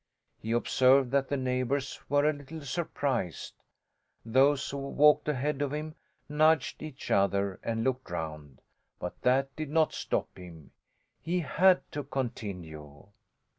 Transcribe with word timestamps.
He 0.39 0.51
observed 0.51 1.11
that 1.11 1.29
the 1.29 1.37
neighbours 1.37 2.01
were 2.09 2.27
a 2.27 2.33
little 2.33 2.61
surprised. 2.61 3.53
Those 4.25 4.71
who 4.71 4.77
walked 4.79 5.27
ahead 5.29 5.61
of 5.61 5.71
him 5.75 5.93
nudged 6.27 6.81
each 6.81 7.11
other 7.11 7.59
and 7.61 7.83
looked 7.83 8.09
round; 8.09 8.61
but 8.99 9.21
that 9.21 9.55
did 9.55 9.69
not 9.69 9.93
stop 9.93 10.35
him; 10.35 10.71
he 11.21 11.41
had 11.41 11.81
to 11.91 12.03
continue. 12.03 13.09